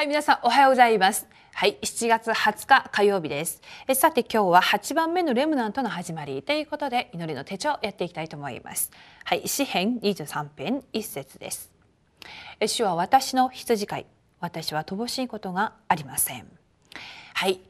[0.00, 1.28] はい、皆さんおはようございます。
[1.52, 3.60] はい、7月20日火曜日です。
[3.86, 8.90] えさて今日は8番目のレムナントの始まりということで祈りの手帳をやっていきたいと思います。
[9.24, 11.70] はい、詩編23編1節です。
[12.60, 14.06] え主は私の羊飼い、
[14.40, 16.46] 私は乏しいことがありません。
[17.34, 17.60] はい。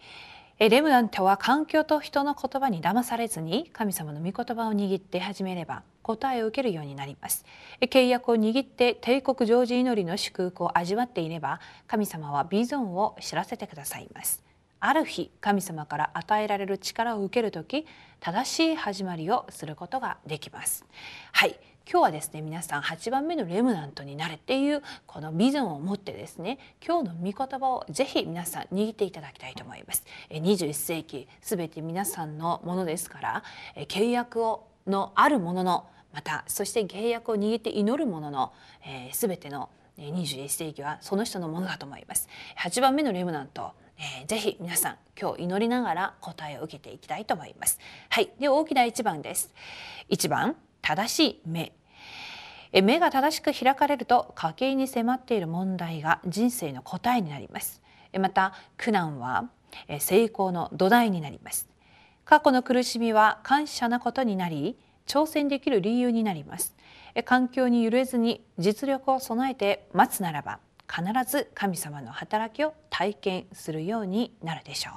[0.63, 7.47] えレムナントは環境と人の言葉に騙されずに神様の御言葉を握って始めれば答えを受けるようになります。
[7.81, 14.50] え契約を握って帝国常時祈りの祝福を味わっていれば神様はビジョンを知らせてくださいます。
[14.81, 17.87] ある日神様から与えられる力を受ける時
[18.19, 20.85] 正しい始まりをすることができます。
[21.33, 21.59] はい。
[21.91, 30.05] 今日はですね皆さん8番目のレムナントになるっていうこのビジョンを持ってですね今日の御言葉をぜひ皆さん握っていただきたいと思います。
[30.31, 33.43] 21世紀すべて皆さんのものですから
[33.89, 38.53] 契約をのあるもののまたそして契約を握って祈るものの
[39.13, 42.29] すべ、えー、ての21世紀はその人のものだと思います。
[42.59, 47.79] 8番目のレムナントえー、ぜひ皆さん今日祈りながら答えを受けていきたいと思います。
[48.09, 48.31] はい。
[48.41, 49.53] で大きな1番です。
[50.09, 51.73] 1番正しい目。
[52.73, 57.83] 目が正しく開かれると家計に迫っている問題が人生の答えになります。
[58.19, 59.51] また苦難は
[59.99, 61.69] 成功の土台になります。
[62.25, 66.75] 過去の苦しみは感謝なことになり挑戦できる理由になります。
[67.27, 70.59] 環境に揺れずに実力を備えて待つならば
[70.91, 74.95] 必ず神様の働きを体験するようになるでしょう。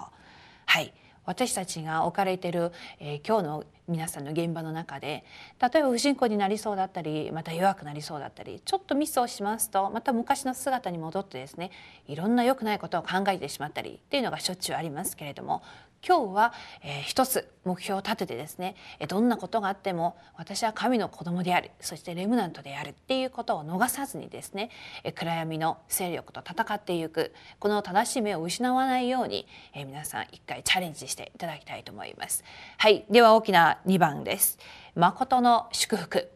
[0.65, 0.93] はい。
[1.25, 5.23] 私たちが置かれている、えー、今日の皆さんの現場の中で
[5.61, 11.71] 例えば不信仰になりそうだったりまた弱くなりそうだったりちょっとミスをしますとまた昔の姿に戻ってですね
[12.07, 15.63] いろんな良くないことを考えてしまったりっていうのがしょっちゅうありますけれども
[16.05, 18.75] 今日は、えー、一つ目標を立ててですね
[19.07, 24.69] どんなことがあっても私は神の子供であるそしてレムナントであるっていうことを逃さずにですね
[25.15, 32.43] 暗闇の勢力と戦っていくこの正しい目を失わないように、えー、皆さん一回チャレンジしていただきたいと思います。
[32.77, 34.59] はい、では大きな2番です。
[34.95, 36.29] 誠の祝福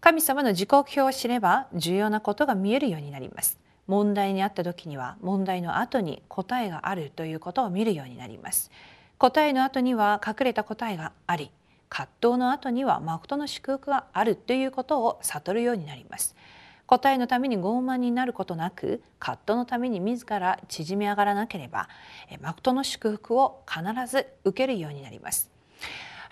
[0.00, 3.65] 神様の時刻表を知れば重要なことが見えるようになります。
[3.86, 8.70] 問題にあった時には問題の後に答えがあるということを見るようになります。
[9.18, 11.50] 答えの後には隠れた答えがあり
[11.88, 16.34] 葛藤の後には誠の祝福があるということを悟るようになります。
[16.86, 21.88] 答えのために傲慢になることなく葛藤のために自ら縮み上がらなければ
[22.40, 25.50] 誠の祝福を必ず受けるようになります。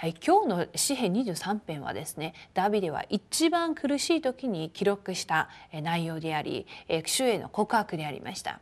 [0.04, 6.66] はい、今日の詩編23編はですねダビデは一番苦しい時に記録した内容であり
[7.06, 8.60] 主への告白でありました。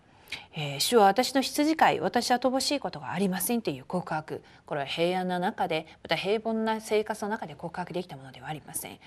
[0.55, 8.99] えー、主は私の羊飼い私は乏しいことがありませんという告白これは平安な中でまた平凡な生活の中で告白できたものではありません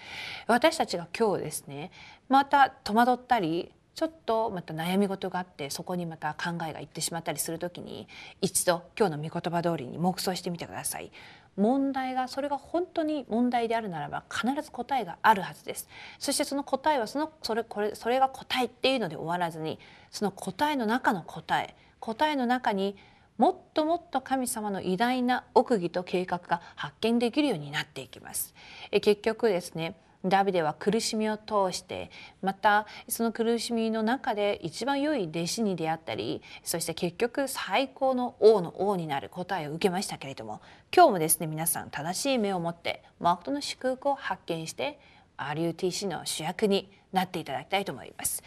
[0.45, 1.89] 私たちが今日ですね
[2.29, 8.09] また戸惑ったりちょっとまた悩み事があってそこにまた考えがいってしまったりする時に
[8.41, 11.11] 一度今日の御言葉通りに黙想してみてください。
[11.55, 15.87] 問題がそれが本当に問題であるならば必ず答えがあるはずです。
[16.19, 19.79] そしてその答えはそのそれこれそれが答えっていうので終わらずに
[20.11, 22.97] その答えの中の答え答えの中に
[23.37, 28.53] もっともっと神様の偉大な奥義と計画が発見できるようになっていきます。
[28.91, 29.95] え結局ですね
[30.25, 32.09] ダビデは苦しみを通して
[32.41, 40.61] またその苦しみの中で一番良い弟子に出会ったりそして結局最高の王の王になる答えを受けましたけれども
[40.95, 44.99] 今日もですね皆さん正しい目を持って誠の祝福を発見して
[45.37, 48.43] RUTC の主役になっていただきたいと思います。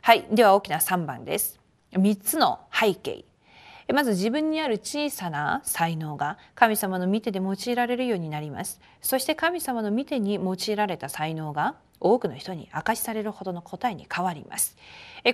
[0.00, 1.60] はい、では大きな3番です。
[1.92, 3.24] 3つの背景
[3.92, 8.80] まず自分にある小さな才能が神様の見てで用いられるようになります。
[9.00, 14.76] そして神様の見てに用いられた才能が多くの人に明かしされるほどの答えに変わります。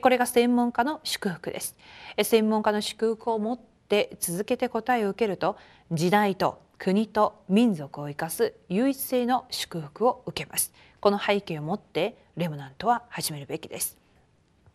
[0.02, 1.76] これが専門家の祝福です。
[2.22, 5.56] 専門家の祝福を持って続けて答えを受けると
[5.92, 10.72] 時代と国と民族を生かす唯一性の祝福を受けます。
[11.00, 14.08] この背景を持ってレムナントは始めるべきです。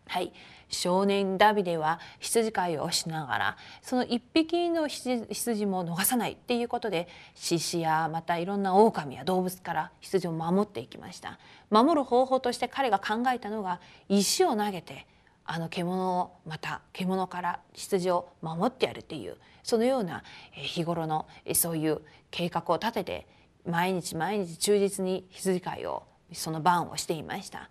[0.06, 0.32] はい、
[0.68, 11.38] 少年ダビデは羊飼いをしながらその一匹の羊も逃さないっていうことで獅子やまたいろんな狼や動物から羊を守っていきました
[11.70, 15.06] 守る方法として彼が考えたのが石を投げて
[15.46, 20.22] あの獣をまた獣から羊を守ってやるっていうそのような
[20.52, 22.00] 日頃のそういう
[22.30, 23.26] 計画を立てて
[23.66, 26.02] 毎日毎日忠実に羊飼いを
[26.32, 27.70] その番をしていました。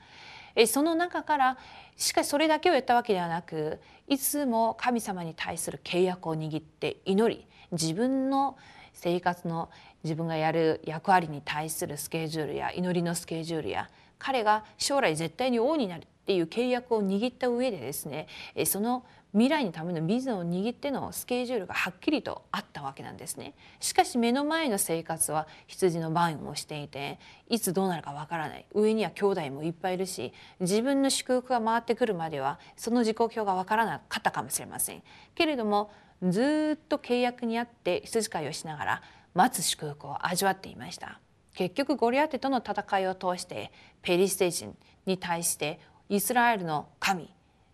[0.68, 1.58] その中から
[1.96, 8.58] しかしそれだけをやったわけではなくいつも神様に対する契約を握って祈り自分の
[8.94, 9.70] 生活の
[10.04, 13.90] 自分がやる役割に対するスケジュールや祈りのスケジュールや
[14.20, 18.28] 彼が将来絶対に王になるっていう契約を握った上でですね
[18.66, 19.04] その
[19.34, 23.56] 未来のためのビジョンを握ってのスケジュールがはっきりとあったわけなんですね。
[23.80, 27.20] しかし目の前の生活は羊の番をしていて
[27.50, 28.66] いつどうなるかわからない。
[28.74, 35.02] 上には兄弟もいっぱいいるし自分の祝福が回ってくるまではその時刻表がわからなかったかもしれません。
[35.34, 35.92] けれども
[36.22, 39.02] ずっと契約にあって羊飼いをしながら
[39.34, 41.20] 待つ祝福を味わっていました。
[41.56, 43.72] 結局ゴリアテとの戦いを通して
[44.04, 44.76] ペリシテ人
[45.08, 45.80] に対して
[46.10, 47.34] イスラエルの神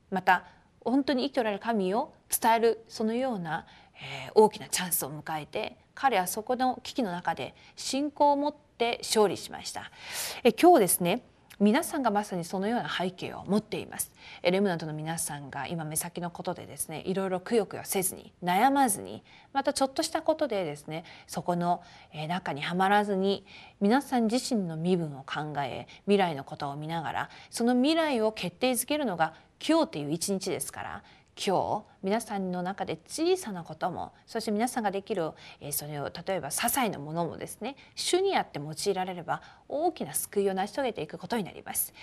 [0.09, 0.45] また
[0.83, 3.65] 本当に生きておられる神を伝えるそのような、
[3.95, 9.91] えー、大きなチャンスを迎えて彼はそこの危機の中で信仰を持って勝利しました。
[10.43, 11.23] え今日ですね
[11.59, 14.11] 皆さんがまさにそのような背景を持っています。
[14.43, 21.81] レムナントの皆さんが今目先のことでですねいろいろくよくよせずに悩まずにまたちょっとしたことでですねそこの
[22.29, 23.45] 中にはまらずに
[23.81, 29.33] 皆さん自身の身分を考え未来のことを見ながらその未来を決定づけるのが
[29.67, 31.03] 今日という一日ですから
[31.41, 35.31] 今日皆さんの中で小さなこともそして皆さんができる、
[35.61, 41.93] えそれを例えば些細なものもですね主にあって用いられれば大きな救いを成し遂げていくことになります。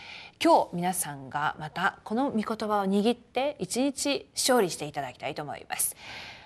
[0.43, 5.94] 今日皆さんがまたこの御言葉を握って一日勝利していただきたいと思います。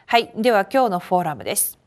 [0.06, 1.78] はいでは今日のフォーラムです。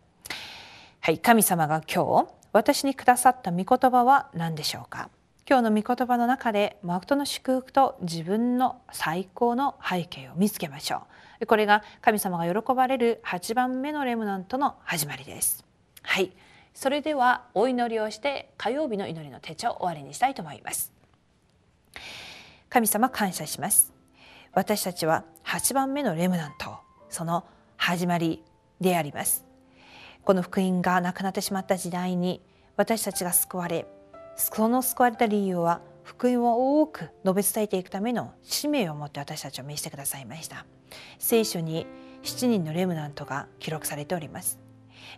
[1.02, 5.10] はい神様が今日私にくださった御言葉は何でしょうか？
[5.45, 11.04] 今日の御言葉の中で誠の祝福と自分の最高の背景を見つけましょ
[11.42, 11.45] う。
[11.48, 15.66] これが神様が喜ばれる8番目のレムナントの始まりです。
[16.01, 16.31] はい。
[16.74, 20.94] それではお祈りをして火曜日の祈りの手帳を終わりにしたいと思います。
[22.69, 23.92] 神様感謝します。
[24.54, 26.78] 私たちは8番目のレムナント
[27.10, 27.44] その
[27.75, 28.44] 始まり
[28.80, 29.44] であります。
[30.24, 32.42] この福音がなくなってしまった時代に
[32.78, 33.86] 私たちが救われ
[34.35, 40.65] その救われた理由は福音を多く述べ伝えていくための使命を持って私たちを召してくださいました。
[41.18, 41.88] 聖書に
[42.24, 44.59] 7人のレムナントが記録されております。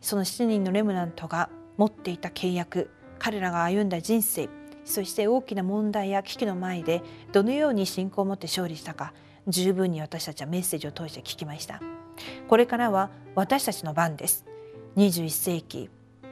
[0.02, 2.90] その7人のレムナントが持っていた契約
[3.20, 4.50] 彼らが歩んだ人生
[4.86, 7.02] そして大きな問題や危機の前で
[7.32, 9.14] どのように信仰を持って勝利したか
[9.48, 11.82] 十分に私たちはメッセージを通して聞きました。
[12.48, 14.46] これからは私たちの番です。
[14.96, 15.90] 21世紀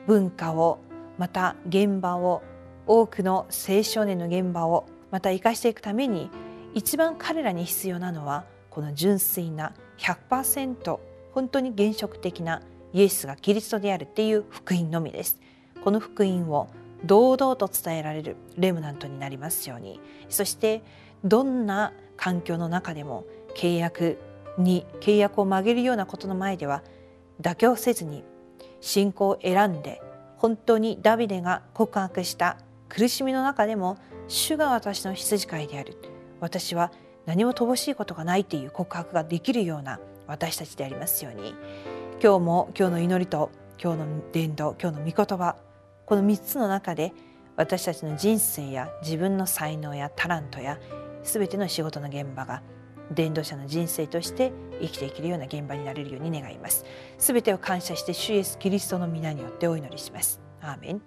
[0.07, 0.79] 文化を
[1.17, 2.41] また現場を
[2.87, 6.29] 多くの青少年の現場をまた生かしていくために
[6.73, 10.99] 一番彼らに必要なのはこの純粋な100%
[11.33, 12.61] 本当に原則的な
[12.93, 15.39] イエスがキリストであるっていう福音のみです。
[15.83, 16.69] この福音を
[17.03, 19.99] 堂々と伝えられるレムナントになりますように
[20.29, 20.81] そして
[21.23, 23.25] どんな環境の中でも
[23.57, 24.17] 契約
[24.57, 26.83] に契約を曲げるようなことの前では
[27.41, 28.23] 妥協せずに
[28.79, 30.01] 信仰を選んで
[30.37, 32.57] 本当にダビデが告白した
[32.89, 33.97] 苦しみの中でも
[34.27, 35.97] 主が私の羊飼いである
[36.39, 36.91] 私は
[37.25, 41.55] 何も乏しいことがないという告白ができるような私たちでありますように
[42.21, 43.51] 今日も今日の祈りと
[43.81, 45.55] 今日の伝道今日の御言葉
[46.05, 47.13] この3つの中で
[47.55, 50.79] 私たちの人生や自分の才能やタラントや
[51.23, 52.61] 全ての仕事の現場が
[53.11, 54.51] 伝道者の人生として
[54.81, 56.85] 生きていけるような現場になれるように願います。
[57.17, 60.39] すべてを感謝して主イエスキリストの皆によってお祈りします。
[60.61, 61.01] アーメン